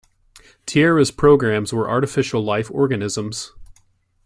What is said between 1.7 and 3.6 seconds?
were artificial life organisms.